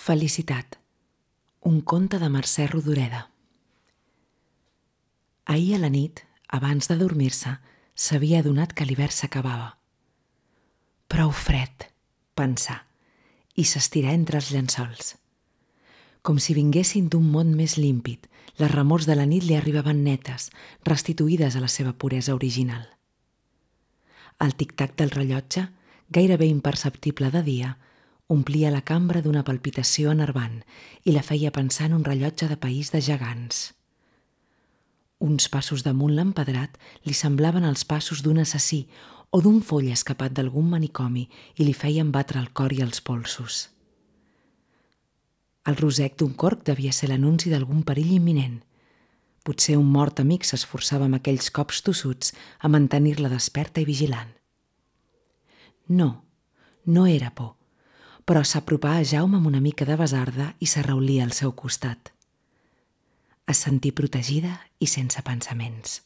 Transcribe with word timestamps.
Felicitat. 0.00 0.78
Un 1.60 1.82
conte 1.82 2.18
de 2.18 2.28
Mercè 2.32 2.64
Rodoreda. 2.66 3.18
Ahir 5.44 5.74
a 5.76 5.80
la 5.82 5.90
nit, 5.92 6.22
abans 6.48 6.88
de 6.88 6.94
dormir-se, 6.96 7.50
s'havia 7.94 8.38
adonat 8.40 8.72
que 8.72 8.86
l'hivern 8.88 9.12
s'acabava. 9.12 9.74
Prou 11.04 11.34
fred, 11.36 11.84
pensà, 12.32 12.78
i 13.60 13.66
s'estirà 13.68 14.14
entre 14.16 14.40
els 14.40 14.48
llençols. 14.54 15.12
Com 16.24 16.40
si 16.40 16.56
vinguessin 16.56 17.12
d'un 17.12 17.28
món 17.36 17.52
més 17.60 17.76
límpid, 17.76 18.24
les 18.56 18.72
remors 18.72 19.04
de 19.04 19.18
la 19.20 19.28
nit 19.28 19.44
li 19.44 19.58
arribaven 19.58 20.00
netes, 20.08 20.48
restituïdes 20.88 21.60
a 21.60 21.64
la 21.66 21.68
seva 21.68 21.92
puresa 21.92 22.38
original. 22.40 22.88
El 24.40 24.56
tic-tac 24.56 24.96
del 24.96 25.12
rellotge, 25.12 25.68
gairebé 26.08 26.48
imperceptible 26.48 27.28
de 27.36 27.44
dia, 27.52 27.76
omplia 28.30 28.70
la 28.70 28.84
cambra 28.86 29.20
d'una 29.24 29.42
palpitació 29.42 30.12
enervant 30.14 30.60
i 31.02 31.10
la 31.10 31.22
feia 31.26 31.50
pensar 31.50 31.88
en 31.88 31.96
un 31.98 32.04
rellotge 32.06 32.46
de 32.46 32.56
país 32.56 32.92
de 32.94 33.00
gegants. 33.02 33.72
Uns 35.18 35.50
passos 35.52 35.82
damunt 35.82 36.14
l'empedrat 36.14 36.78
li 37.04 37.16
semblaven 37.16 37.66
els 37.66 37.82
passos 37.84 38.22
d'un 38.22 38.38
assassí 38.44 38.84
o 39.34 39.42
d'un 39.42 39.58
foll 39.66 39.90
escapat 39.90 40.32
d'algun 40.38 40.70
manicomi 40.70 41.26
i 41.58 41.66
li 41.66 41.74
feien 41.74 42.14
batre 42.14 42.38
el 42.40 42.48
cor 42.54 42.72
i 42.72 42.80
els 42.86 43.02
polsos. 43.02 43.66
El 45.66 45.76
rosec 45.76 46.16
d'un 46.16 46.32
corc 46.32 46.64
devia 46.64 46.94
ser 46.94 47.10
l'anunci 47.10 47.50
d'algun 47.50 47.82
perill 47.82 48.14
imminent. 48.14 48.60
Potser 49.44 49.76
un 49.76 49.90
mort 49.90 50.22
amic 50.22 50.46
s'esforçava 50.46 51.10
amb 51.10 51.18
aquells 51.18 51.50
cops 51.50 51.82
tossuts 51.82 52.32
a 52.60 52.70
mantenir-la 52.70 53.28
desperta 53.28 53.82
i 53.82 53.88
vigilant. 53.88 54.32
No, 55.88 56.12
no 56.86 57.06
era 57.10 57.34
por, 57.34 57.59
però 58.24 58.42
s'apropà 58.44 58.96
a 58.98 59.04
Jaume 59.04 59.38
amb 59.38 59.48
una 59.50 59.60
mica 59.60 59.86
de 59.88 59.96
besarda 59.96 60.52
i 60.58 60.66
s'arraulia 60.66 61.24
al 61.24 61.32
seu 61.36 61.52
costat. 61.52 62.12
Es 63.46 63.62
sentí 63.66 63.90
protegida 63.90 64.60
i 64.78 64.86
sense 64.86 65.22
pensaments. 65.26 66.00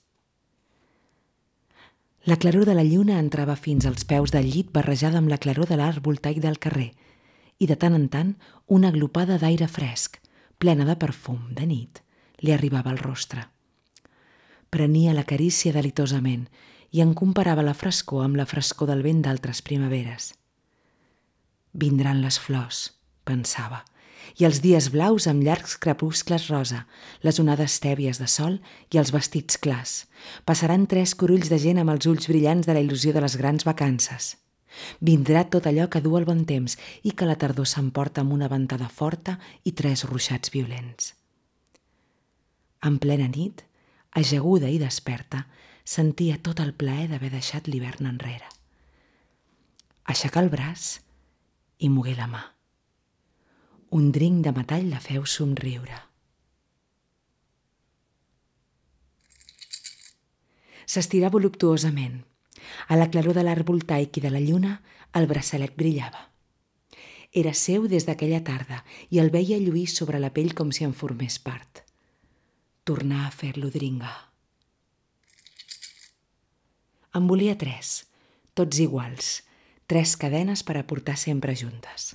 La 2.25 2.39
claror 2.41 2.65
de 2.65 2.75
la 2.75 2.84
lluna 2.84 3.19
entrava 3.21 3.56
fins 3.56 3.84
als 3.84 4.06
peus 4.09 4.33
del 4.33 4.47
llit 4.48 4.71
barrejada 4.73 5.19
amb 5.21 5.29
la 5.29 5.37
claror 5.37 5.69
de 5.69 5.77
l'arc 5.77 6.01
voltaic 6.05 6.41
del 6.41 6.56
carrer 6.59 6.95
i 7.61 7.67
de 7.69 7.77
tant 7.77 7.95
en 7.97 8.06
tant 8.09 8.31
una 8.67 8.89
aglopada 8.89 9.37
d'aire 9.39 9.69
fresc, 9.69 10.17
plena 10.59 10.87
de 10.89 10.97
perfum, 10.97 11.43
de 11.53 11.67
nit, 11.69 12.01
li 12.41 12.53
arribava 12.53 12.91
al 12.91 13.03
rostre. 13.03 13.45
Prenia 14.71 15.12
la 15.12 15.27
carícia 15.28 15.73
delitosament 15.73 16.49
i 16.91 17.03
en 17.05 17.12
comparava 17.15 17.62
la 17.62 17.75
frescor 17.75 18.25
amb 18.25 18.41
la 18.41 18.49
frescor 18.49 18.89
del 18.89 19.05
vent 19.05 19.21
d'altres 19.23 19.61
primaveres. 19.62 20.33
Vindran 21.75 22.20
les 22.22 22.39
flors, 22.39 22.84
pensava, 23.27 23.83
i 24.39 24.47
els 24.47 24.61
dies 24.62 24.89
blaus 24.94 25.27
amb 25.30 25.42
llargs 25.42 25.75
crepuscles 25.83 26.47
rosa, 26.50 26.84
les 27.27 27.41
onades 27.42 27.77
tèbies 27.83 28.20
de 28.22 28.28
sol 28.31 28.61
i 28.94 29.00
els 29.03 29.11
vestits 29.14 29.58
clars. 29.58 30.05
Passaran 30.47 30.86
tres 30.91 31.16
corulls 31.19 31.50
de 31.50 31.58
gent 31.58 31.83
amb 31.83 31.91
els 31.94 32.06
ulls 32.11 32.31
brillants 32.31 32.69
de 32.69 32.77
la 32.77 32.83
il·lusió 32.84 33.12
de 33.14 33.22
les 33.25 33.36
grans 33.41 33.66
vacances. 33.66 34.34
Vindrà 35.03 35.44
tot 35.50 35.66
allò 35.66 35.86
que 35.91 36.03
du 36.03 36.16
el 36.19 36.27
bon 36.27 36.44
temps 36.47 36.78
i 37.03 37.12
que 37.12 37.27
la 37.27 37.36
tardor 37.39 37.66
s'emporta 37.66 38.22
amb 38.22 38.34
una 38.34 38.48
ventada 38.50 38.88
forta 38.88 39.38
i 39.62 39.75
tres 39.75 40.05
ruixats 40.09 40.50
violents. 40.55 41.12
En 42.86 42.98
plena 43.03 43.28
nit, 43.31 43.62
ajaguda 44.14 44.70
i 44.70 44.78
desperta, 44.78 45.47
sentia 45.84 46.38
tot 46.42 46.61
el 46.61 46.75
plaer 46.75 47.09
d'haver 47.11 47.31
deixat 47.34 47.66
l'hivern 47.69 48.11
enrere. 48.11 48.47
Aixecar 50.11 50.44
el 50.44 50.50
braç 50.53 51.00
i 51.78 51.89
mogué 51.89 52.14
la 52.17 52.27
mà. 52.30 52.42
Un 53.94 54.11
drinc 54.12 54.44
de 54.44 54.53
metall 54.56 54.91
la 54.91 55.00
feu 55.00 55.25
somriure. 55.27 56.00
S'estirà 60.87 61.31
voluptuosament. 61.31 62.22
A 62.88 62.97
la 62.97 63.09
claror 63.10 63.37
de 63.37 63.44
l'arc 63.44 63.66
voltaic 63.66 64.19
i 64.19 64.22
de 64.25 64.31
la 64.32 64.43
lluna, 64.43 64.78
el 65.15 65.26
braçalet 65.31 65.75
brillava. 65.78 66.31
Era 67.34 67.54
seu 67.54 67.88
des 67.91 68.06
d'aquella 68.06 68.43
tarda 68.47 68.82
i 69.10 69.19
el 69.22 69.32
veia 69.34 69.59
lluir 69.59 69.88
sobre 69.91 70.20
la 70.22 70.31
pell 70.34 70.54
com 70.54 70.70
si 70.70 70.84
en 70.87 70.94
formés 70.94 71.41
part. 71.43 71.82
Tornar 72.84 73.25
a 73.26 73.32
fer-lo 73.34 73.70
dringar. 73.75 74.15
En 77.15 77.26
volia 77.31 77.56
tres, 77.59 78.04
tots 78.54 78.78
iguals, 78.82 79.41
tres 79.87 80.17
cadenes 80.17 80.62
per 80.65 80.78
a 80.78 80.87
portar 80.87 81.17
sempre 81.21 81.55
juntes. 81.56 82.15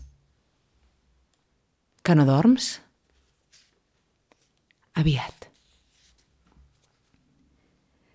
Que 2.03 2.15
no 2.15 2.25
dorms? 2.25 2.79
Aviat. 4.97 5.49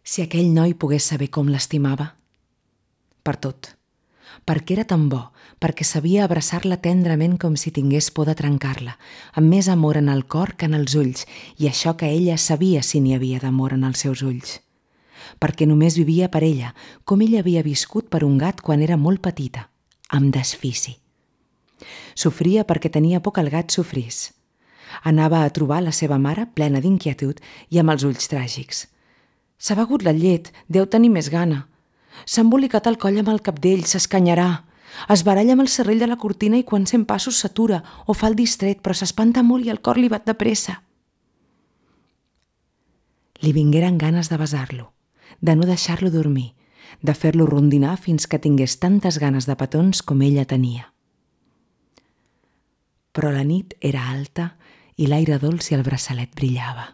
Si 0.05 0.23
aquell 0.23 0.51
noi 0.53 0.75
pogués 0.75 1.07
saber 1.09 1.31
com 1.33 1.49
l'estimava. 1.49 2.13
Per 3.25 3.37
tot. 3.41 3.71
Perquè 4.45 4.75
era 4.75 4.85
tan 4.85 5.07
bo, 5.09 5.21
perquè 5.63 5.87
sabia 5.87 6.27
abraçar-la 6.27 6.81
tendrament 6.85 7.39
com 7.41 7.55
si 7.57 7.73
tingués 7.73 8.11
por 8.13 8.29
de 8.29 8.35
trencar-la, 8.37 8.99
amb 9.33 9.49
més 9.49 9.71
amor 9.73 9.97
en 9.97 10.11
el 10.13 10.27
cor 10.27 10.57
que 10.59 10.69
en 10.69 10.75
els 10.77 10.97
ulls, 10.99 11.25
i 11.57 11.71
això 11.71 11.95
que 11.97 12.11
ella 12.11 12.37
sabia 12.37 12.83
si 12.83 13.01
n'hi 13.01 13.15
havia 13.17 13.41
d'amor 13.41 13.79
en 13.79 13.87
els 13.89 14.05
seus 14.05 14.21
ulls. 14.27 14.59
Perquè 15.41 15.67
només 15.67 15.99
vivia 15.99 16.29
per 16.29 16.43
ella, 16.43 16.75
com 17.05 17.23
ella 17.23 17.41
havia 17.41 17.63
viscut 17.63 18.09
per 18.09 18.25
un 18.25 18.39
gat 18.39 18.61
quan 18.61 18.83
era 18.83 18.97
molt 18.97 19.23
petita, 19.23 19.69
amb 20.09 20.33
desfici. 20.35 20.97
Sofria 22.15 22.65
perquè 22.65 22.91
tenia 22.91 23.21
que 23.21 23.41
el 23.41 23.51
gat 23.51 23.71
sofrís. 23.71 24.33
Anava 25.03 25.43
a 25.43 25.51
trobar 25.51 25.83
la 25.83 25.93
seva 25.93 26.19
mare 26.19 26.47
plena 26.47 26.81
d'inquietud 26.81 27.41
i 27.71 27.79
amb 27.79 27.91
els 27.91 28.05
ulls 28.05 28.29
tràgics. 28.31 28.87
S'ha 29.59 29.75
begut 29.75 30.05
la 30.05 30.13
llet, 30.13 30.53
deu 30.69 30.87
tenir 30.87 31.11
més 31.11 31.31
gana. 31.31 31.67
S'ha 32.27 32.45
embolicat 32.45 32.87
el 32.87 32.99
coll 32.99 33.19
amb 33.19 33.33
el 33.33 33.43
capdell, 33.43 33.85
s'escanyarà. 33.85 34.65
Es 35.11 35.25
baralla 35.27 35.57
amb 35.57 35.65
el 35.65 35.69
serrell 35.69 35.99
de 35.99 36.07
la 36.07 36.19
cortina 36.21 36.59
i 36.59 36.65
quan 36.65 36.87
sent 36.87 37.05
passos 37.09 37.41
s'atura 37.43 37.83
o 38.07 38.15
fa 38.15 38.31
el 38.31 38.39
distret, 38.39 38.81
però 38.81 38.95
s'espanta 38.95 39.43
molt 39.43 39.67
i 39.67 39.73
el 39.75 39.83
cor 39.83 39.99
li 39.99 40.09
bat 40.09 40.27
de 40.27 40.37
pressa. 40.39 40.83
Li 43.43 43.53
vingueren 43.53 43.99
ganes 43.99 44.31
de 44.31 44.39
besar-lo, 44.39 44.93
de 45.41 45.57
no 45.57 45.67
deixar-lo 45.67 46.11
dormir, 46.11 46.55
de 47.03 47.15
fer-lo 47.15 47.47
rondinar 47.47 47.97
fins 47.99 48.27
que 48.27 48.39
tingués 48.39 48.79
tantes 48.79 49.19
ganes 49.19 49.47
de 49.47 49.57
petons 49.57 50.03
com 50.03 50.23
ella 50.23 50.45
tenia. 50.45 50.91
Però 53.15 53.31
la 53.31 53.45
nit 53.47 53.75
era 53.81 54.09
alta 54.11 54.55
i 54.97 55.07
l'aire 55.07 55.39
dolç 55.43 55.71
i 55.71 55.79
el 55.79 55.85
braçalet 55.87 56.35
brillava. 56.35 56.87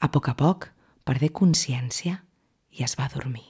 A 0.00 0.08
poc 0.08 0.28
a 0.28 0.36
poc 0.36 0.68
perdé 1.04 1.30
consciència 1.30 2.22
i 2.72 2.84
es 2.84 2.96
va 2.98 3.10
dormir. 3.12 3.44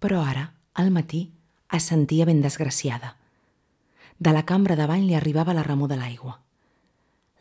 Però 0.00 0.22
ara, 0.24 0.52
al 0.74 0.90
matí, 0.90 1.30
es 1.70 1.86
sentia 1.92 2.26
ben 2.26 2.40
desgraciada. 2.42 3.16
De 4.18 4.32
la 4.32 4.44
cambra 4.48 4.76
de 4.76 4.86
bany 4.88 5.06
li 5.06 5.14
arribava 5.14 5.54
la 5.54 5.64
remor 5.64 5.90
de 5.92 5.98
l'aigua. 6.00 6.40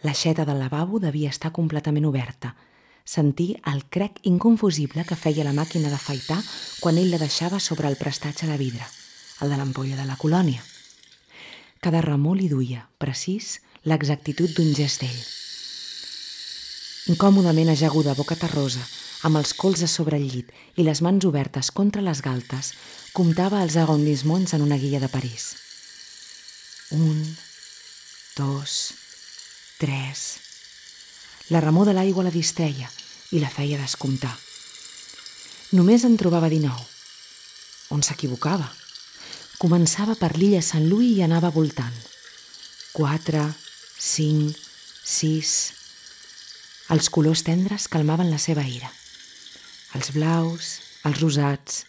L'aixeta 0.04 0.46
del 0.48 0.60
lavabo 0.60 1.00
devia 1.00 1.32
estar 1.32 1.52
completament 1.52 2.06
oberta. 2.08 2.54
Sentí 3.10 3.56
el 3.66 3.80
crec 3.90 4.20
inconfusible 4.30 5.02
que 5.02 5.16
feia 5.18 5.42
la 5.42 5.54
màquina 5.58 5.90
d'afaitar 5.90 6.38
quan 6.78 7.00
ell 7.02 7.10
la 7.10 7.18
deixava 7.18 7.58
sobre 7.58 7.90
el 7.90 7.96
prestatge 7.98 8.46
de 8.46 8.58
vidre, 8.62 8.86
el 9.42 9.50
de 9.50 9.58
l'ampolla 9.58 9.96
de 9.98 10.06
la 10.06 10.18
colònia. 10.24 10.62
Cada 11.82 12.04
remor 12.06 12.38
li 12.38 12.50
duia, 12.52 12.84
precís, 13.02 13.64
l'exactitud 13.90 14.54
d'un 14.54 14.70
gest 14.78 15.02
d'ell. 15.02 15.24
Incòmodament 17.16 17.72
ajaguda, 17.74 18.14
boca 18.14 18.38
terrosa, 18.38 18.86
amb 19.26 19.42
els 19.42 19.56
colzes 19.58 19.90
sobre 19.90 20.22
el 20.22 20.30
llit 20.30 20.54
i 20.78 20.86
les 20.86 21.02
mans 21.02 21.26
obertes 21.26 21.74
contra 21.74 22.06
les 22.06 22.22
galtes, 22.22 22.76
comptava 23.18 23.64
els 23.66 23.80
arrondissements 23.80 24.54
en 24.54 24.62
una 24.62 24.78
guia 24.78 25.02
de 25.02 25.10
París. 25.10 25.56
Un, 26.94 27.26
dos, 28.38 28.78
tres... 29.82 30.28
La 31.50 31.58
remor 31.66 31.88
de 31.90 31.96
l'aigua 31.98 32.22
la 32.22 32.30
distreia 32.30 32.92
i 33.32 33.42
la 33.42 33.50
feia 33.54 33.80
descomptar. 33.82 34.36
Només 35.78 36.06
en 36.08 36.16
trobava 36.18 36.50
19. 36.50 36.86
On 37.94 38.02
s'equivocava? 38.06 38.70
Començava 39.60 40.16
per 40.16 40.32
l'illa 40.38 40.62
Sant 40.66 40.88
Louis 40.90 41.18
i 41.18 41.26
anava 41.26 41.52
voltant. 41.54 41.96
4, 42.94 43.44
5, 44.00 44.56
6... 45.04 45.58
Els 46.90 47.06
colors 47.14 47.44
tendres 47.46 47.86
calmaven 47.86 48.32
la 48.34 48.40
seva 48.42 48.64
ira. 48.66 48.88
Els 49.94 50.10
blaus, 50.16 50.70
els 51.06 51.20
rosats, 51.22 51.84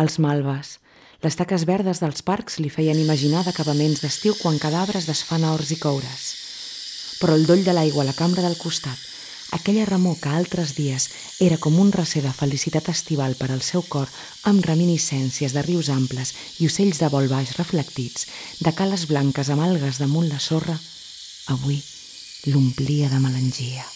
els 0.00 0.16
malves, 0.16 0.78
les 1.20 1.36
taques 1.36 1.66
verdes 1.68 2.00
dels 2.00 2.24
parcs 2.24 2.56
li 2.60 2.70
feien 2.72 2.96
imaginar 3.00 3.42
d'acabaments 3.44 4.00
d'estiu 4.00 4.36
quan 4.40 4.56
cadàvers 4.62 5.08
desfan 5.08 5.44
a 5.44 5.52
horts 5.52 5.74
i 5.76 5.78
coures. 5.80 6.24
Però 7.20 7.36
el 7.36 7.44
doll 7.48 7.64
de 7.68 7.74
l'aigua 7.76 8.04
a 8.04 8.08
la 8.08 8.16
cambra 8.16 8.44
del 8.44 8.56
costat, 8.60 8.96
aquella 9.52 9.84
remor 9.86 10.18
que 10.20 10.28
altres 10.28 10.74
dies 10.74 11.10
era 11.40 11.58
com 11.58 11.78
un 11.78 11.92
recer 11.92 12.22
de 12.24 12.32
felicitat 12.32 12.88
estival 12.90 13.36
per 13.38 13.50
al 13.52 13.62
seu 13.62 13.84
cor 13.86 14.08
amb 14.44 14.64
reminiscències 14.66 15.54
de 15.54 15.62
rius 15.62 15.90
amples 15.92 16.34
i 16.58 16.66
ocells 16.66 16.98
de 17.02 17.10
vol 17.12 17.28
baix 17.30 17.54
reflectits, 17.58 18.26
de 18.60 18.72
cales 18.74 19.06
blanques 19.10 19.50
amb 19.50 19.62
algues 19.62 20.00
damunt 20.02 20.28
la 20.30 20.40
sorra, 20.40 20.78
avui 21.54 21.82
l'omplia 22.46 23.10
de 23.10 23.20
melangia. 23.22 23.86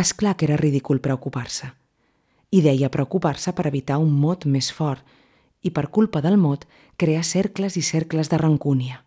És 0.00 0.14
clar 0.14 0.36
que 0.36 0.46
era 0.46 0.56
ridícul 0.56 1.00
preocupar-se. 1.02 1.72
I 2.50 2.62
deia 2.62 2.90
preocupar-se 2.90 3.52
per 3.54 3.66
evitar 3.68 3.98
un 3.98 4.14
mot 4.14 4.46
més 4.46 4.70
fort 4.72 5.02
i 5.62 5.70
per 5.70 5.90
culpa 5.90 6.22
del 6.22 6.38
mot 6.38 6.64
crear 6.96 7.24
cercles 7.26 7.76
i 7.76 7.82
cercles 7.82 8.30
de 8.30 8.38
rancúnia 8.38 9.04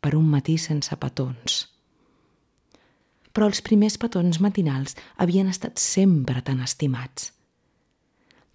per 0.00 0.14
un 0.16 0.28
matí 0.30 0.56
sense 0.62 0.94
petons. 0.96 1.77
Però 3.38 3.46
els 3.46 3.60
primers 3.62 3.94
petons 4.02 4.40
matinals 4.42 4.96
havien 5.22 5.46
estat 5.46 5.78
sempre 5.78 6.40
tan 6.42 6.58
estimats. 6.58 7.28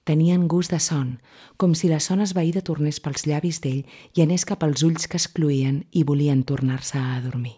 Tenien 0.04 0.42
gust 0.52 0.74
de 0.74 0.80
son, 0.84 1.14
com 1.56 1.72
si 1.72 1.88
la 1.88 2.02
son 2.04 2.20
esvaïda 2.20 2.60
tornés 2.68 2.98
pels 3.00 3.22
llavis 3.24 3.62
d'ell 3.64 3.86
i 4.12 4.24
anés 4.26 4.44
cap 4.44 4.66
als 4.66 4.82
ulls 4.84 5.06
que 5.08 5.16
excluïen 5.16 5.78
i 5.96 6.04
volien 6.04 6.42
tornar-se 6.44 7.00
a 7.00 7.22
dormir. 7.24 7.54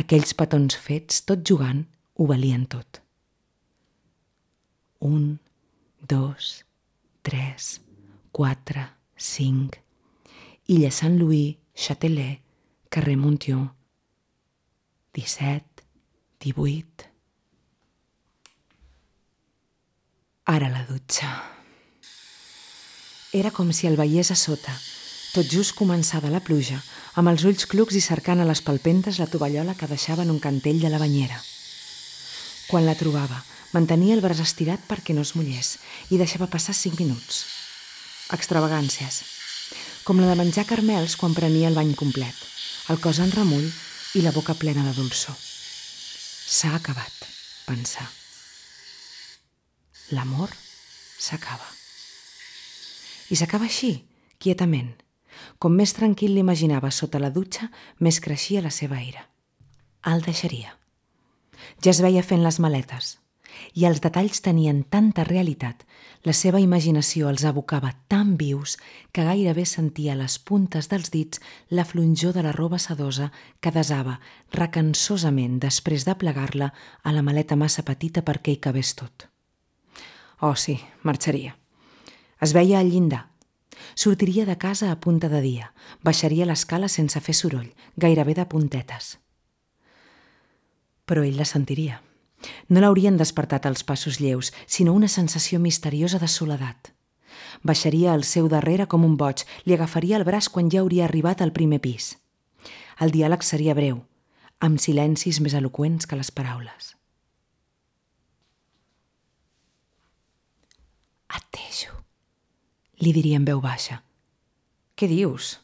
Aquells 0.00 0.32
petons 0.32 0.78
fets, 0.80 1.18
tot 1.28 1.42
jugant, 1.44 1.82
ho 2.16 2.28
valien 2.30 2.64
tot. 2.64 3.02
Un, 5.04 5.26
dos, 6.08 6.64
tres, 7.20 7.82
quatre, 8.32 8.86
cinc, 9.18 9.76
Illa 10.72 10.88
Sant-Louis, 10.88 11.58
Châtelet, 11.76 12.40
carrer 12.88 13.18
Montion, 13.20 13.68
17, 15.12 15.82
18... 16.38 17.08
Ara 20.46 20.68
la 20.70 20.84
dutxa. 20.86 21.28
Era 23.34 23.50
com 23.50 23.72
si 23.74 23.86
el 23.86 23.98
veiés 23.98 24.30
a 24.30 24.36
sota. 24.38 24.70
Tot 25.34 25.50
just 25.50 25.74
començava 25.78 26.30
la 26.30 26.42
pluja, 26.42 26.78
amb 27.18 27.30
els 27.30 27.42
ulls 27.46 27.66
clucs 27.70 27.98
i 27.98 28.02
cercant 28.02 28.42
a 28.42 28.46
les 28.46 28.62
palpentes 28.62 29.18
la 29.18 29.26
tovallola 29.30 29.74
que 29.74 29.90
deixava 29.90 30.22
en 30.22 30.30
un 30.30 30.38
cantell 30.38 30.78
de 30.82 30.90
la 30.94 31.02
banyera. 31.02 31.42
Quan 32.70 32.86
la 32.86 32.94
trobava, 32.94 33.42
mantenia 33.74 34.14
el 34.14 34.22
braç 34.22 34.44
estirat 34.46 34.86
perquè 34.86 35.14
no 35.14 35.26
es 35.26 35.34
mullés 35.34 35.76
i 36.10 36.22
deixava 36.22 36.50
passar 36.50 36.74
cinc 36.74 36.98
minuts. 37.02 37.44
Extravagàncies, 38.30 39.22
com 40.06 40.22
la 40.22 40.30
de 40.30 40.38
menjar 40.38 40.66
carmels 40.70 41.18
quan 41.18 41.34
prenia 41.34 41.70
el 41.70 41.78
bany 41.78 41.96
complet, 41.98 42.34
el 42.90 43.02
cos 43.02 43.18
en 43.22 43.34
remull 43.34 43.70
i 44.14 44.22
la 44.22 44.32
boca 44.34 44.54
plena 44.58 44.82
de 44.82 44.92
dolçor. 44.96 45.36
S'ha 45.38 46.74
acabat, 46.74 47.12
pensar. 47.66 48.08
L'amor 50.10 50.50
s'acaba. 51.18 51.68
I 53.30 53.38
s'acaba 53.38 53.68
així, 53.70 53.92
quietament. 54.42 54.96
Com 55.62 55.76
més 55.78 55.94
tranquil 55.94 56.34
l'imaginava 56.34 56.90
sota 56.90 57.20
la 57.22 57.30
dutxa, 57.30 57.70
més 58.00 58.18
creixia 58.18 58.64
la 58.64 58.74
seva 58.74 58.98
ira. 58.98 59.28
El 60.10 60.26
deixaria. 60.26 60.74
Ja 61.78 61.92
es 61.94 62.00
veia 62.02 62.24
fent 62.26 62.42
les 62.42 62.58
maletes, 62.58 63.18
i 63.74 63.86
els 63.88 64.00
detalls 64.04 64.42
tenien 64.44 64.82
tanta 64.84 65.24
realitat, 65.24 65.84
la 66.24 66.34
seva 66.36 66.60
imaginació 66.60 67.30
els 67.30 67.44
abocava 67.48 67.92
tan 68.12 68.34
vius 68.36 68.76
que 69.12 69.24
gairebé 69.24 69.64
sentia 69.64 70.12
a 70.12 70.18
les 70.20 70.38
puntes 70.38 70.90
dels 70.90 71.10
dits 71.14 71.40
la 71.70 71.86
flonjor 71.88 72.34
de 72.36 72.44
la 72.44 72.52
roba 72.52 72.78
sedosa 72.78 73.30
que 73.60 73.72
desava 73.72 74.18
recansosament 74.52 75.58
després 75.62 76.04
de 76.04 76.14
plegar-la 76.14 76.72
a 77.02 77.14
la 77.16 77.22
maleta 77.22 77.56
massa 77.56 77.86
petita 77.86 78.24
perquè 78.26 78.52
hi 78.52 78.60
cabés 78.60 78.94
tot. 78.98 79.30
Oh, 80.40 80.54
sí, 80.56 80.78
marxaria. 81.02 81.56
Es 82.40 82.54
veia 82.56 82.80
al 82.80 82.90
llindar. 82.90 83.26
Sortiria 83.94 84.46
de 84.46 84.56
casa 84.56 84.90
a 84.90 85.00
punta 85.00 85.28
de 85.28 85.40
dia, 85.40 85.72
baixaria 86.04 86.46
l'escala 86.48 86.88
sense 86.88 87.20
fer 87.20 87.34
soroll, 87.36 87.72
gairebé 87.96 88.36
de 88.36 88.46
puntetes. 88.48 89.16
Però 91.04 91.24
ell 91.24 91.36
la 91.40 91.48
sentiria. 91.48 92.00
No 92.68 92.80
l'haurien 92.80 93.18
despertat 93.20 93.66
els 93.68 93.84
passos 93.84 94.20
lleus, 94.20 94.52
sinó 94.66 94.94
una 94.94 95.08
sensació 95.08 95.60
misteriosa 95.60 96.18
de 96.18 96.28
soledat. 96.28 96.92
Baixaria 97.62 98.14
al 98.14 98.24
seu 98.24 98.48
darrere 98.48 98.86
com 98.86 99.04
un 99.04 99.16
boig, 99.20 99.44
li 99.64 99.76
agafaria 99.76 100.16
el 100.16 100.24
braç 100.24 100.48
quan 100.48 100.70
ja 100.72 100.80
hauria 100.80 101.04
arribat 101.06 101.42
al 101.42 101.52
primer 101.52 101.80
pis. 101.84 102.14
El 103.00 103.12
diàleg 103.12 103.44
seria 103.44 103.74
breu, 103.76 104.02
amb 104.60 104.80
silencis 104.80 105.40
més 105.40 105.56
eloqüents 105.56 106.06
que 106.06 106.16
les 106.16 106.30
paraules. 106.32 106.94
Et 111.36 111.46
deixo, 111.56 111.96
li 113.04 113.12
diria 113.16 113.40
en 113.40 113.48
veu 113.48 113.60
baixa. 113.60 114.02
Què 114.96 115.08
dius? 115.08 115.58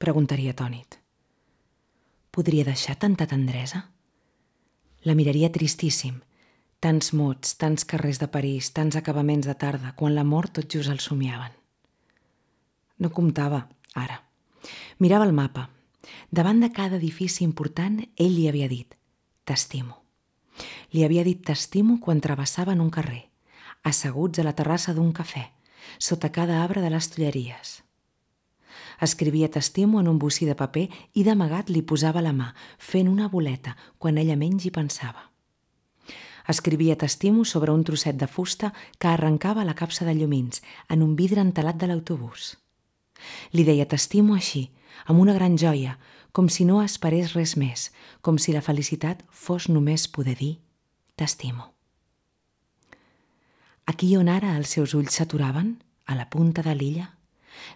preguntaria 0.00 0.54
atònit. 0.54 0.96
Podria 2.30 2.64
deixar 2.64 2.94
tanta 2.96 3.26
tendresa? 3.26 3.82
La 5.02 5.14
miraria 5.14 5.48
tristíssim. 5.48 6.18
Tants 6.80 7.14
mots, 7.16 7.54
tants 7.56 7.86
carrers 7.88 8.18
de 8.20 8.26
París, 8.28 8.66
tants 8.76 8.98
acabaments 9.00 9.46
de 9.48 9.54
tarda, 9.56 9.94
quan 9.96 10.12
la 10.14 10.24
mort 10.28 10.52
tot 10.58 10.68
just 10.68 10.92
el 10.92 11.00
somiaven. 11.00 11.54
No 13.00 13.08
comptava, 13.08 13.62
ara. 13.94 14.18
Mirava 14.98 15.24
el 15.24 15.32
mapa. 15.32 15.70
Davant 16.30 16.60
de 16.60 16.68
cada 16.76 17.00
edifici 17.00 17.44
important, 17.44 17.96
ell 18.16 18.36
li 18.36 18.46
havia 18.48 18.68
dit 18.68 18.92
«T'estimo». 19.48 19.96
Li 20.92 21.04
havia 21.04 21.24
dit 21.24 21.40
«T'estimo» 21.40 21.96
quan 21.96 22.20
travessaven 22.20 22.80
un 22.84 22.90
carrer, 22.92 23.30
asseguts 23.82 24.40
a 24.40 24.44
la 24.44 24.52
terrassa 24.52 24.92
d'un 24.92 25.14
cafè, 25.16 25.46
sota 25.98 26.28
cada 26.28 26.60
arbre 26.62 26.84
de 26.84 26.92
les 26.92 27.08
Tulleries. 27.08 27.78
Escrivia 29.00 29.48
t'estimo 29.48 30.00
en 30.00 30.08
un 30.08 30.18
bocí 30.18 30.44
de 30.46 30.54
paper 30.54 30.86
i 31.16 31.24
d'amagat 31.24 31.70
li 31.72 31.82
posava 31.82 32.20
la 32.20 32.34
mà, 32.36 32.52
fent 32.78 33.08
una 33.08 33.28
boleta 33.32 33.76
quan 33.98 34.18
ella 34.20 34.36
menys 34.36 34.66
hi 34.66 34.72
pensava. 34.74 35.30
Escrivia 36.48 36.96
t'estimo 36.96 37.44
sobre 37.44 37.72
un 37.72 37.84
trosset 37.84 38.16
de 38.20 38.26
fusta 38.26 38.72
que 38.98 39.08
arrencava 39.08 39.64
la 39.64 39.74
capsa 39.74 40.04
de 40.04 40.14
llumins 40.14 40.62
en 40.88 41.02
un 41.02 41.16
vidre 41.16 41.40
entelat 41.40 41.78
de 41.80 41.88
l'autobús. 41.88 42.56
Li 43.52 43.64
deia 43.64 43.86
t'estimo 43.86 44.34
així, 44.34 44.70
amb 45.06 45.20
una 45.20 45.36
gran 45.36 45.56
joia, 45.56 45.98
com 46.32 46.48
si 46.48 46.64
no 46.64 46.80
esperés 46.82 47.34
res 47.34 47.56
més, 47.56 47.90
com 48.20 48.38
si 48.38 48.52
la 48.52 48.64
felicitat 48.64 49.22
fos 49.30 49.68
només 49.68 50.08
poder 50.08 50.36
dir 50.38 50.56
t'estimo. 51.16 51.72
Aquí 53.86 54.14
on 54.16 54.28
ara 54.28 54.56
els 54.56 54.72
seus 54.76 54.94
ulls 54.94 55.16
s'aturaven, 55.16 55.78
a 56.06 56.14
la 56.14 56.28
punta 56.30 56.62
de 56.62 56.74
l'illa, 56.74 57.10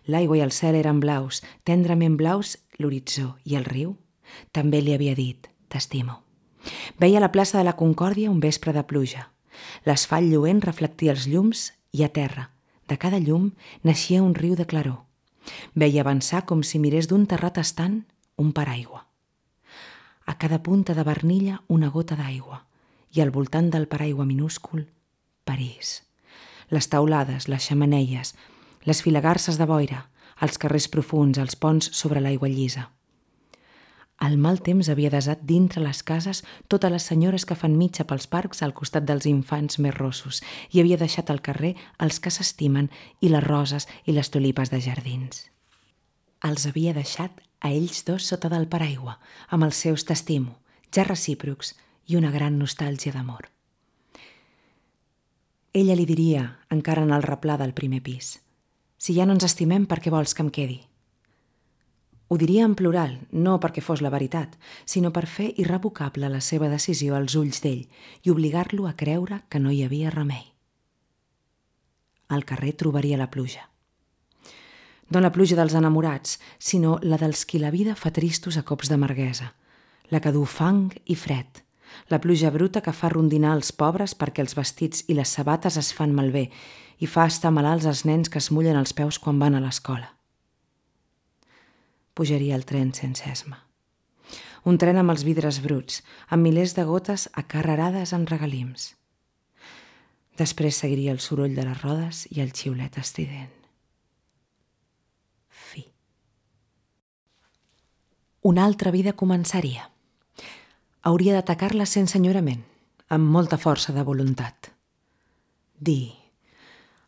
L'aigua 0.06 0.38
i 0.38 0.42
el 0.44 0.52
cel 0.52 0.76
eren 0.78 1.00
blaus, 1.00 1.42
tendrament 1.64 2.16
blaus 2.16 2.56
l'horitzó 2.78 3.34
i 3.44 3.56
el 3.58 3.64
riu. 3.64 3.96
També 4.52 4.80
li 4.82 4.94
havia 4.94 5.14
dit, 5.14 5.48
t'estimo. 5.68 6.20
Veia 6.98 7.20
la 7.20 7.32
plaça 7.32 7.58
de 7.58 7.64
la 7.64 7.76
Concòrdia 7.76 8.30
un 8.30 8.40
vespre 8.40 8.72
de 8.72 8.84
pluja. 8.84 9.28
L'asfalt 9.84 10.30
lluent 10.30 10.62
reflectia 10.64 11.12
els 11.12 11.26
llums 11.30 11.70
i 11.92 12.04
a 12.04 12.10
terra, 12.10 12.50
de 12.88 12.98
cada 12.98 13.20
llum, 13.20 13.52
naixia 13.82 14.22
un 14.22 14.34
riu 14.34 14.56
de 14.56 14.66
claror. 14.66 15.04
Veia 15.74 16.02
avançar 16.02 16.44
com 16.48 16.62
si 16.62 16.80
mirés 16.80 17.08
d'un 17.08 17.26
terrat 17.26 17.58
estant 17.60 18.02
un 18.36 18.52
paraigua. 18.52 19.04
A 20.26 20.38
cada 20.40 20.62
punta 20.62 20.94
de 20.94 21.04
barnilla 21.04 21.60
una 21.68 21.90
gota 21.92 22.16
d'aigua 22.16 22.64
i 23.12 23.20
al 23.20 23.30
voltant 23.30 23.68
del 23.70 23.86
paraigua 23.86 24.24
minúscul, 24.24 24.88
París. 25.44 26.02
Les 26.72 26.88
taulades, 26.88 27.46
les 27.48 27.68
xamaneies, 27.68 28.32
les 28.84 29.00
filagarses 29.02 29.58
de 29.58 29.66
boira, 29.68 30.08
els 30.40 30.58
carrers 30.58 30.88
profuns, 30.92 31.38
els 31.38 31.56
ponts 31.56 31.90
sobre 31.96 32.20
l'aigua 32.20 32.50
llisa. 32.50 32.90
El 34.24 34.36
mal 34.38 34.60
temps 34.62 34.88
havia 34.88 35.10
desat 35.10 35.40
dintre 35.42 35.82
les 35.82 36.02
cases 36.06 36.44
totes 36.68 36.92
les 36.92 37.06
senyores 37.10 37.44
que 37.44 37.56
fan 37.58 37.74
mitja 37.76 38.06
pels 38.08 38.28
parcs 38.30 38.62
al 38.62 38.72
costat 38.76 39.04
dels 39.08 39.26
infants 39.26 39.80
més 39.82 39.96
rossos 39.96 40.40
i 40.70 40.80
havia 40.80 40.98
deixat 41.00 41.30
al 41.30 41.42
carrer 41.42 41.74
els 41.98 42.20
que 42.20 42.30
s'estimen 42.30 42.90
i 43.20 43.32
les 43.32 43.44
roses 43.44 43.88
i 44.06 44.14
les 44.14 44.30
tulipes 44.30 44.70
de 44.70 44.80
jardins. 44.80 45.48
Els 46.44 46.66
havia 46.70 46.94
deixat 46.94 47.42
a 47.60 47.72
ells 47.72 48.04
dos 48.06 48.28
sota 48.30 48.48
del 48.52 48.68
paraigua, 48.68 49.18
amb 49.48 49.64
els 49.64 49.82
seus 49.82 50.04
t'estimo, 50.04 50.60
ja 50.94 51.04
recíprocs 51.08 51.74
i 52.06 52.16
una 52.16 52.30
gran 52.30 52.58
nostàlgia 52.60 53.12
d'amor. 53.12 53.50
Ella 55.74 55.96
li 55.98 56.06
diria, 56.06 56.46
encara 56.70 57.02
en 57.02 57.10
el 57.10 57.24
replà 57.26 57.58
del 57.58 57.74
primer 57.74 58.02
pis– 58.04 58.36
si 59.04 59.12
ja 59.12 59.26
no 59.28 59.34
ens 59.36 59.44
estimem, 59.44 59.84
per 59.84 59.98
què 60.00 60.08
vols 60.08 60.32
que 60.32 60.40
em 60.40 60.48
quedi? 60.48 60.78
Ho 62.32 62.38
diria 62.40 62.64
en 62.64 62.72
plural, 62.72 63.18
no 63.36 63.58
perquè 63.60 63.82
fos 63.84 64.00
la 64.00 64.08
veritat, 64.08 64.54
sinó 64.88 65.10
per 65.12 65.26
fer 65.28 65.50
irrevocable 65.60 66.30
la 66.32 66.40
seva 66.40 66.70
decisió 66.72 67.12
als 67.18 67.34
ulls 67.36 67.60
d'ell 67.60 67.82
i 68.24 68.32
obligar-lo 68.32 68.86
a 68.88 68.94
creure 68.96 69.42
que 69.52 69.60
no 69.60 69.74
hi 69.74 69.82
havia 69.84 70.12
remei. 70.14 70.46
Al 72.32 72.46
carrer 72.48 72.72
trobaria 72.80 73.20
la 73.20 73.28
pluja. 73.28 73.68
No 75.12 75.20
la 75.20 75.34
pluja 75.36 75.60
dels 75.60 75.76
enamorats, 75.76 76.38
sinó 76.56 76.96
la 77.02 77.20
dels 77.20 77.44
qui 77.44 77.60
la 77.60 77.74
vida 77.74 77.98
fa 78.00 78.08
tristos 78.08 78.56
a 78.56 78.64
cops 78.64 78.88
de 78.88 78.96
marguesa, 78.96 79.52
la 80.08 80.24
que 80.24 80.32
du 80.32 80.46
fang 80.48 80.88
i 81.04 81.14
fred, 81.14 81.60
la 82.08 82.20
pluja 82.20 82.50
bruta 82.50 82.82
que 82.82 82.92
fa 82.92 83.10
rondinar 83.12 83.54
els 83.56 83.72
pobres 83.72 84.14
perquè 84.18 84.44
els 84.44 84.56
vestits 84.56 85.04
i 85.08 85.16
les 85.18 85.30
sabates 85.36 85.76
es 85.80 85.92
fan 85.96 86.14
malbé 86.14 86.48
i 86.98 87.06
fa 87.10 87.26
estar 87.30 87.52
malalts 87.52 87.86
els 87.90 88.04
nens 88.08 88.30
que 88.30 88.40
es 88.42 88.50
mullen 88.54 88.78
els 88.78 88.94
peus 88.96 89.18
quan 89.18 89.38
van 89.38 89.54
a 89.54 89.62
l'escola. 89.62 90.12
Pujaria 92.14 92.54
el 92.54 92.64
tren 92.64 92.92
sense 92.94 93.26
esma. 93.30 93.64
Un 94.64 94.78
tren 94.78 94.96
amb 94.96 95.12
els 95.12 95.24
vidres 95.26 95.60
bruts, 95.60 96.02
amb 96.30 96.46
milers 96.46 96.74
de 96.76 96.84
gotes 96.88 97.28
acarrerades 97.34 98.14
en 98.16 98.26
regalims. 98.26 98.94
Després 100.38 100.78
seguiria 100.80 101.12
el 101.12 101.20
soroll 101.20 101.54
de 101.54 101.66
les 101.66 101.82
rodes 101.82 102.24
i 102.30 102.40
el 102.42 102.54
xiulet 102.54 102.96
estrident. 102.98 103.52
Fi. 105.48 105.84
Una 108.42 108.64
altra 108.64 108.90
vida 108.94 109.12
començaria 109.12 109.90
hauria 111.04 111.34
d'atacar-la 111.36 111.84
sense 111.84 112.16
enyorament, 112.16 112.62
amb 113.12 113.28
molta 113.28 113.58
força 113.60 113.92
de 113.92 114.02
voluntat. 114.02 114.70
Dir, 115.76 116.14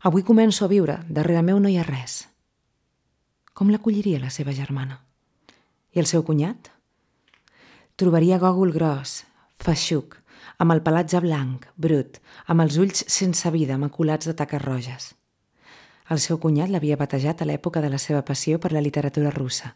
avui 0.05 0.23
començo 0.23 0.67
a 0.67 0.69
viure, 0.69 0.99
darrere 1.09 1.43
meu 1.43 1.61
no 1.61 1.73
hi 1.73 1.79
ha 1.81 1.87
res. 1.87 2.27
Com 3.57 3.73
l'acolliria 3.73 4.21
la 4.21 4.29
seva 4.31 4.53
germana? 4.53 5.01
I 5.97 6.03
el 6.05 6.11
seu 6.13 6.27
cunyat? 6.29 6.69
Trobaria 7.97 8.37
gògol 8.37 8.75
gros, 8.77 9.23
feixuc, 9.65 10.19
amb 10.61 10.77
el 10.77 10.85
pelatge 10.85 11.25
blanc, 11.25 11.65
brut, 11.81 12.21
amb 12.53 12.67
els 12.67 12.77
ulls 12.77 13.07
sense 13.09 13.49
vida, 13.51 13.81
maculats 13.81 14.29
de 14.29 14.37
taques 14.37 14.61
roges. 14.61 15.09
El 16.13 16.21
seu 16.21 16.37
cunyat 16.37 16.69
l'havia 16.69 17.01
batejat 17.01 17.41
a 17.41 17.49
l'època 17.49 17.81
de 17.81 17.89
la 17.89 17.99
seva 17.99 18.21
passió 18.21 18.61
per 18.61 18.77
la 18.77 18.85
literatura 18.85 19.33
russa, 19.33 19.73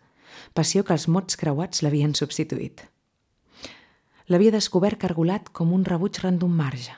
passió 0.52 0.84
que 0.84 0.92
els 0.92 1.08
mots 1.08 1.40
creuats 1.40 1.80
l'havien 1.80 2.12
substituït 2.12 2.84
l'havia 4.30 4.52
descobert 4.54 5.00
cargolat 5.02 5.48
com 5.50 5.72
un 5.74 5.84
rebuig 5.84 6.20
random 6.22 6.52
marge. 6.54 6.92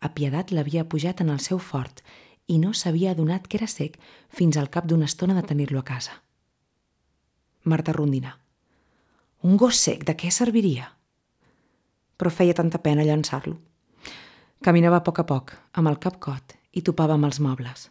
Apiedat 0.00 0.50
l'havia 0.50 0.86
pujat 0.88 1.20
en 1.20 1.28
el 1.28 1.40
seu 1.44 1.58
fort 1.60 2.00
i 2.48 2.56
no 2.58 2.72
s'havia 2.72 3.12
adonat 3.12 3.44
que 3.46 3.58
era 3.60 3.68
sec 3.68 3.98
fins 4.32 4.56
al 4.56 4.70
cap 4.72 4.88
d'una 4.88 5.08
estona 5.10 5.36
de 5.36 5.42
tenir-lo 5.50 5.82
a 5.82 5.84
casa. 5.84 6.16
Marta 7.64 7.92
rondina. 7.92 8.38
Un 9.42 9.58
gos 9.60 9.76
sec, 9.76 10.06
de 10.08 10.14
què 10.16 10.30
serviria? 10.32 10.88
Però 12.16 12.32
feia 12.32 12.56
tanta 12.56 12.80
pena 12.80 13.04
llançar-lo. 13.04 13.58
Caminava 14.64 15.02
a 15.02 15.04
poc 15.04 15.20
a 15.20 15.26
poc, 15.28 15.52
amb 15.74 15.92
el 15.92 16.00
cap 16.00 16.18
cot, 16.18 16.56
i 16.72 16.80
topava 16.80 17.18
amb 17.18 17.28
els 17.28 17.42
mobles. 17.44 17.90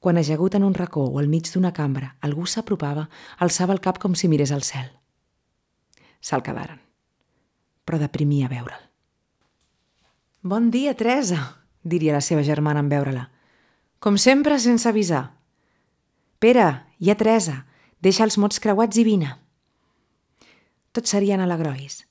Quan 0.00 0.18
ajagut 0.18 0.58
en 0.58 0.66
un 0.66 0.74
racó 0.74 1.06
o 1.06 1.22
al 1.22 1.30
mig 1.30 1.48
d'una 1.52 1.72
cambra 1.72 2.16
algú 2.20 2.50
s'apropava, 2.50 3.08
alçava 3.38 3.72
el 3.72 3.80
cap 3.80 4.02
com 4.02 4.18
si 4.18 4.28
mirés 4.28 4.52
al 4.52 4.66
cel 4.66 4.90
se'l 6.24 6.42
quedaren. 6.44 6.80
Però 7.84 8.00
deprimia 8.00 8.48
veure'l. 8.48 8.88
Bon 10.40 10.70
dia, 10.72 10.94
Teresa, 10.96 11.40
diria 11.82 12.16
la 12.16 12.24
seva 12.24 12.44
germana 12.44 12.80
en 12.84 12.88
veure-la. 12.88 13.28
Com 14.00 14.16
sempre, 14.20 14.58
sense 14.60 14.88
avisar. 14.88 15.24
Pere, 16.40 16.66
hi 17.00 17.08
ha 17.08 17.16
Teresa, 17.20 17.62
deixa 18.04 18.24
els 18.24 18.36
mots 18.40 18.60
creuats 18.60 19.00
i 19.00 19.04
vine. 19.04 19.30
Tots 20.92 21.16
serien 21.16 21.40
alegrois. 21.40 22.02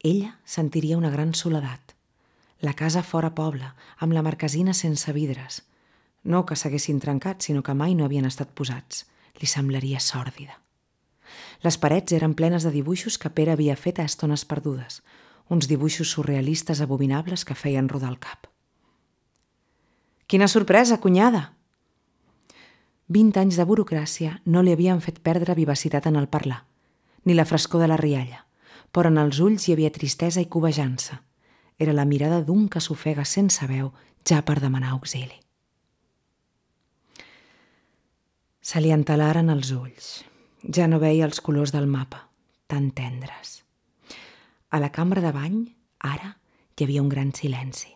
Ella 0.00 0.38
sentiria 0.44 0.96
una 0.96 1.12
gran 1.12 1.34
soledat. 1.34 1.94
La 2.64 2.72
casa 2.72 3.02
fora 3.04 3.34
poble, 3.36 3.68
amb 4.00 4.16
la 4.16 4.24
marquesina 4.24 4.72
sense 4.72 5.12
vidres. 5.12 5.62
No 6.24 6.44
que 6.48 6.56
s'haguessin 6.56 7.00
trencat, 7.00 7.44
sinó 7.44 7.62
que 7.62 7.76
mai 7.76 7.94
no 7.94 8.08
havien 8.08 8.24
estat 8.24 8.52
posats. 8.56 9.04
Li 9.40 9.48
semblaria 9.48 10.00
sòrdida. 10.00 10.63
Les 11.62 11.78
parets 11.78 12.12
eren 12.12 12.34
plenes 12.34 12.64
de 12.64 12.72
dibuixos 12.74 13.18
que 13.18 13.30
Pere 13.30 13.54
havia 13.54 13.76
fet 13.76 14.00
a 14.00 14.06
estones 14.08 14.44
perdudes, 14.44 15.02
uns 15.48 15.68
dibuixos 15.68 16.10
surrealistes 16.10 16.80
abominables 16.80 17.44
que 17.44 17.54
feien 17.54 17.88
rodar 17.88 18.10
el 18.10 18.18
cap. 18.18 18.48
Quina 20.26 20.48
sorpresa, 20.48 21.00
cunyada! 21.00 21.52
Vint 23.06 23.34
anys 23.36 23.58
de 23.60 23.66
burocràcia 23.68 24.38
no 24.48 24.62
li 24.64 24.72
havien 24.72 25.02
fet 25.04 25.20
perdre 25.20 25.54
vivacitat 25.54 26.06
en 26.08 26.16
el 26.16 26.28
parlar, 26.32 26.64
ni 27.24 27.34
la 27.34 27.44
frescor 27.44 27.82
de 27.84 27.88
la 27.90 28.00
rialla, 28.00 28.46
però 28.92 29.12
en 29.12 29.20
els 29.20 29.40
ulls 29.44 29.68
hi 29.68 29.74
havia 29.74 29.92
tristesa 29.92 30.40
i 30.40 30.48
covejança. 30.48 31.20
Era 31.78 31.92
la 31.92 32.06
mirada 32.08 32.40
d'un 32.40 32.68
que 32.68 32.80
s'ofega 32.80 33.24
sense 33.28 33.66
veu 33.68 33.92
ja 34.24 34.40
per 34.42 34.60
demanar 34.62 34.94
auxili. 34.94 35.36
Se 38.64 38.80
li 38.80 38.94
entelaren 38.94 39.52
els 39.52 39.74
ulls. 39.76 40.24
Ja 40.64 40.86
no 40.88 40.96
veia 41.00 41.26
els 41.28 41.42
colors 41.44 41.74
del 41.74 41.86
mapa, 41.86 42.30
tan 42.66 42.90
tendres. 42.96 43.64
A 44.72 44.80
la 44.80 44.90
cambra 44.92 45.20
de 45.20 45.32
bany, 45.32 45.58
ara, 46.00 46.38
hi 46.76 46.86
havia 46.86 47.02
un 47.02 47.10
gran 47.12 47.34
silenci. 47.36 47.92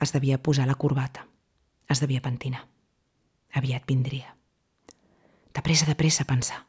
Es 0.00 0.12
devia 0.12 0.42
posar 0.42 0.66
la 0.66 0.74
corbata. 0.74 1.26
Es 1.88 2.02
devia 2.02 2.20
pentinar. 2.20 2.66
Aviat 3.54 3.86
vindria. 3.86 4.34
De 5.54 5.62
pressa, 5.62 5.86
de 5.86 5.94
pressa, 5.94 6.26
pensar. 6.26 6.66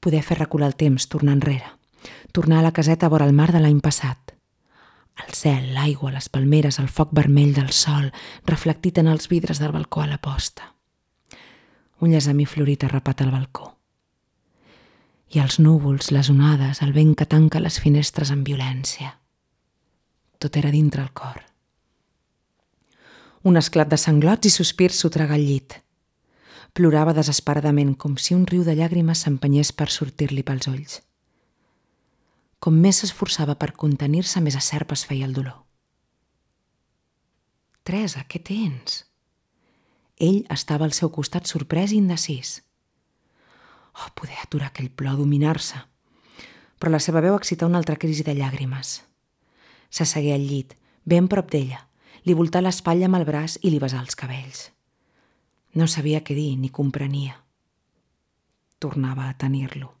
Poder 0.00 0.22
fer 0.22 0.38
recular 0.38 0.70
el 0.70 0.78
temps, 0.78 1.08
tornar 1.08 1.34
enrere. 1.36 1.74
Tornar 2.32 2.60
a 2.60 2.68
la 2.70 2.72
caseta 2.72 3.10
vora 3.10 3.26
el 3.26 3.34
mar 3.36 3.50
de 3.52 3.60
l'any 3.60 3.82
passat. 3.82 4.36
El 5.20 5.34
cel, 5.34 5.74
l'aigua, 5.74 6.14
les 6.14 6.30
palmeres, 6.30 6.78
el 6.78 6.88
foc 6.88 7.10
vermell 7.12 7.52
del 7.52 7.74
sol, 7.74 8.12
reflectit 8.46 9.02
en 9.02 9.10
els 9.10 9.28
vidres 9.28 9.58
del 9.58 9.74
balcó 9.74 10.06
a 10.06 10.08
la 10.08 10.22
posta 10.22 10.76
un 12.00 12.10
llesamí 12.10 12.46
florit 12.46 12.84
arrapat 12.84 13.20
al 13.22 13.30
balcó. 13.30 13.76
I 15.30 15.38
els 15.38 15.60
núvols, 15.60 16.10
les 16.10 16.30
onades, 16.32 16.80
el 16.82 16.92
vent 16.96 17.12
que 17.14 17.28
tanca 17.28 17.60
les 17.60 17.78
finestres 17.78 18.32
amb 18.34 18.46
violència. 18.46 19.12
Tot 20.40 20.56
era 20.56 20.72
dintre 20.74 21.04
el 21.04 21.12
cor. 21.12 21.44
Un 23.44 23.56
esclat 23.60 23.88
de 23.92 23.98
sanglots 24.00 24.48
i 24.48 24.50
sospirs 24.50 24.98
sotraga 25.04 25.36
el 25.36 25.46
llit. 25.46 25.76
Plorava 26.74 27.14
desesperadament, 27.16 27.94
com 27.94 28.16
si 28.16 28.34
un 28.34 28.46
riu 28.46 28.64
de 28.64 28.74
llàgrimes 28.78 29.22
s'empenyés 29.24 29.72
per 29.72 29.88
sortir-li 29.90 30.42
pels 30.42 30.68
ulls. 30.70 31.00
Com 32.60 32.76
més 32.76 33.00
s'esforçava 33.00 33.56
per 33.56 33.72
contenir-se, 33.72 34.40
més 34.40 34.56
acerp 34.56 34.92
es 34.96 35.04
feia 35.08 35.28
el 35.28 35.36
dolor. 35.36 35.62
Teresa, 37.84 38.26
què 38.28 38.42
tens? 38.44 39.04
Ell 40.20 40.44
estava 40.52 40.84
al 40.84 40.92
seu 40.92 41.08
costat 41.08 41.48
sorprès 41.48 41.94
i 41.94 41.98
indecís. 41.98 42.60
Oh, 43.96 44.10
poder 44.14 44.36
aturar 44.42 44.68
aquell 44.68 44.90
plor, 44.92 45.16
dominar-se. 45.16 45.80
Però 46.78 46.92
la 46.92 47.00
seva 47.00 47.22
veu 47.24 47.36
excità 47.36 47.66
una 47.66 47.80
altra 47.80 47.96
crisi 47.96 48.24
de 48.26 48.34
llàgrimes. 48.36 49.00
S'assegué 49.88 50.34
al 50.34 50.44
llit, 50.44 50.76
ben 51.04 51.26
prop 51.28 51.48
d'ella, 51.50 51.80
li 52.28 52.36
voltà 52.36 52.60
l'espatlla 52.60 53.08
amb 53.08 53.16
el 53.16 53.24
braç 53.24 53.56
i 53.64 53.72
li 53.72 53.80
besà 53.80 54.02
els 54.04 54.16
cabells. 54.16 54.68
No 55.74 55.88
sabia 55.88 56.20
què 56.20 56.36
dir 56.36 56.52
ni 56.60 56.68
comprenia. 56.68 57.40
Tornava 58.78 59.28
a 59.28 59.36
tenir-lo. 59.40 59.94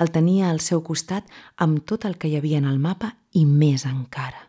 El 0.00 0.12
tenia 0.12 0.48
al 0.48 0.60
seu 0.64 0.82
costat 0.84 1.28
amb 1.56 1.84
tot 1.84 2.04
el 2.08 2.16
que 2.16 2.28
hi 2.28 2.36
havia 2.40 2.58
en 2.60 2.68
el 2.68 2.80
mapa 2.80 3.16
i 3.32 3.44
més 3.44 3.84
encara. 3.88 4.48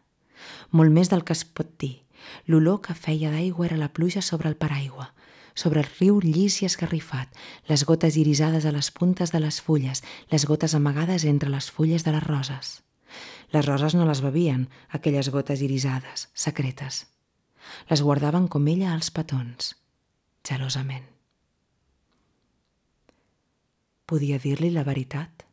Molt 0.72 0.96
més 0.96 1.12
del 1.12 1.24
que 1.28 1.36
es 1.36 1.44
pot 1.44 1.76
dir 1.80 2.07
L'olor 2.48 2.82
que 2.86 2.96
feia 2.96 3.32
d'aigua 3.32 3.68
era 3.68 3.78
la 3.78 3.92
pluja 3.94 4.22
sobre 4.22 4.50
el 4.50 4.56
paraigua, 4.56 5.12
sobre 5.58 5.82
el 5.82 5.90
riu 5.98 6.20
llis 6.22 6.62
i 6.62 6.68
esgarrifat, 6.68 7.32
les 7.68 7.84
gotes 7.90 8.16
irisades 8.22 8.66
a 8.66 8.72
les 8.76 8.92
puntes 8.94 9.34
de 9.34 9.42
les 9.42 9.58
fulles, 9.62 10.04
les 10.30 10.46
gotes 10.46 10.76
amagades 10.78 11.26
entre 11.26 11.50
les 11.50 11.72
fulles 11.74 12.06
de 12.06 12.14
les 12.14 12.24
roses. 12.24 12.84
Les 13.52 13.66
roses 13.66 13.96
no 13.98 14.06
les 14.06 14.22
bevien, 14.22 14.68
aquelles 14.94 15.32
gotes 15.34 15.64
irisades, 15.66 16.30
secretes. 16.34 17.08
Les 17.90 18.04
guardaven 18.06 18.48
com 18.48 18.68
ella 18.68 18.94
als 18.94 19.10
petons, 19.12 19.74
gelosament. 20.46 21.10
Podia 24.08 24.38
dir-li 24.40 24.70
la 24.72 24.86
veritat? 24.88 25.44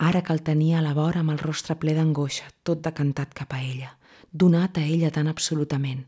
Ara 0.00 0.24
que 0.24 0.32
el 0.32 0.40
tenia 0.42 0.80
a 0.80 0.82
la 0.82 0.96
vora 0.96 1.20
amb 1.20 1.36
el 1.36 1.38
rostre 1.38 1.76
ple 1.76 1.92
d'angoixa, 1.94 2.48
tot 2.64 2.80
decantat 2.82 3.36
cap 3.36 3.52
a 3.52 3.60
ella 3.62 3.99
donat 4.32 4.78
a 4.78 4.84
ella 4.84 5.10
tan 5.10 5.28
absolutament. 5.28 6.06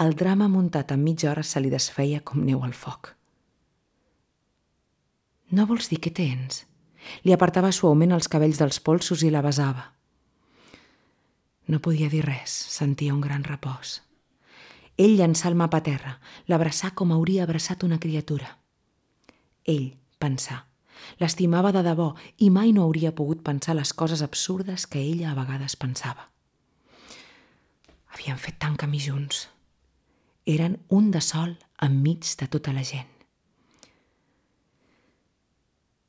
El 0.00 0.14
drama 0.16 0.48
muntat 0.48 0.92
en 0.94 1.02
mitja 1.04 1.30
hora 1.30 1.42
se 1.44 1.60
li 1.60 1.70
desfeia 1.70 2.20
com 2.24 2.44
neu 2.44 2.62
al 2.64 2.74
foc. 2.74 3.14
No 5.50 5.66
vols 5.66 5.90
dir 5.90 5.98
què 5.98 6.12
tens? 6.14 6.64
Li 7.24 7.32
apartava 7.34 7.72
suaument 7.72 8.12
els 8.14 8.28
cabells 8.30 8.60
dels 8.60 8.78
polsos 8.80 9.24
i 9.26 9.32
la 9.34 9.42
besava. 9.42 9.90
No 11.66 11.80
podia 11.82 12.08
dir 12.10 12.22
res, 12.26 12.50
sentia 12.50 13.14
un 13.14 13.20
gran 13.20 13.44
repòs. 13.44 14.00
Ell 15.00 15.16
llançà 15.18 15.48
el 15.48 15.56
mapa 15.56 15.80
a 15.80 15.84
terra, 15.86 16.16
l'abraçà 16.46 16.90
com 16.94 17.12
hauria 17.14 17.44
abraçat 17.46 17.84
una 17.86 17.98
criatura. 17.98 18.56
Ell 19.64 19.94
pensà, 20.20 20.64
l'estimava 21.20 21.72
de 21.72 21.82
debò 21.86 22.10
i 22.38 22.50
mai 22.50 22.74
no 22.76 22.84
hauria 22.84 23.14
pogut 23.16 23.42
pensar 23.46 23.76
les 23.78 23.92
coses 23.94 24.22
absurdes 24.22 24.86
que 24.86 25.00
ella 25.00 25.30
a 25.30 25.38
vegades 25.38 25.76
pensava. 25.76 26.28
Havien 28.14 28.38
fet 28.38 28.58
tant 28.58 28.76
camí 28.76 29.00
junts. 29.00 29.48
Eren 30.46 30.78
un 30.88 31.10
de 31.14 31.20
sol 31.22 31.56
enmig 31.82 32.26
de 32.40 32.48
tota 32.50 32.74
la 32.74 32.84
gent. 32.84 33.08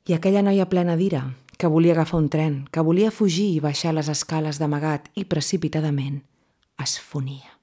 I 0.10 0.16
aquella 0.18 0.42
noia 0.42 0.66
plena 0.66 0.98
d'ira, 0.98 1.22
que 1.62 1.70
volia 1.70 1.94
agafar 1.94 2.18
un 2.20 2.30
tren, 2.34 2.56
que 2.74 2.82
volia 2.82 3.12
fugir 3.14 3.52
i 3.54 3.62
baixar 3.62 3.94
les 3.94 4.10
escales 4.10 4.58
d'amagat 4.58 5.12
i 5.14 5.28
precipitadament, 5.30 6.24
es 6.82 6.98
fonia. 6.98 7.54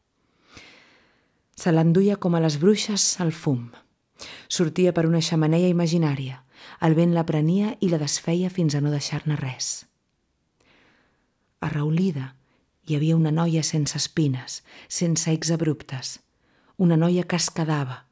Se 1.59 1.73
l'enduia 1.75 2.15
com 2.23 2.37
a 2.39 2.41
les 2.41 2.61
bruixes 2.63 3.17
al 3.21 3.33
fum. 3.35 3.73
Sortia 4.47 4.93
per 4.95 5.09
una 5.09 5.19
xamaneia 5.19 5.67
imaginària. 5.73 6.45
El 6.87 6.95
vent 6.95 7.11
la 7.17 7.27
prenia 7.27 7.75
i 7.83 7.91
la 7.91 7.99
desfeia 7.99 8.51
fins 8.55 8.77
a 8.79 8.83
no 8.85 8.95
deixar-ne 8.95 9.35
res. 9.41 9.89
A 11.59 11.69
Raulida 11.75 12.37
hi 12.89 12.97
havia 12.97 13.17
una 13.17 13.31
noia 13.31 13.63
sense 13.63 13.99
espines, 14.01 14.63
sense 14.89 15.33
exabruptes, 15.33 16.21
una 16.79 16.97
noia 16.97 17.27
que 17.29 17.37
es 17.37 17.51
quedava, 17.53 18.07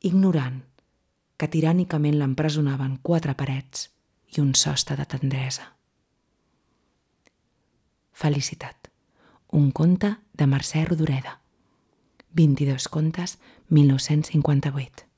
ignorant, 0.00 0.62
que 1.36 1.50
tirànicament 1.50 2.20
l'empresonaven 2.20 3.00
quatre 3.02 3.34
parets 3.34 3.88
i 4.36 4.40
un 4.40 4.54
sostre 4.54 4.96
de 4.96 5.06
tendresa. 5.10 5.72
Felicitat. 8.12 8.92
Un 9.52 9.72
conte 9.72 10.14
de 10.38 10.46
Mercè 10.46 10.84
Rodoreda. 10.86 11.40
22 12.38 12.86
contes, 12.88 13.38
1958. 13.68 15.11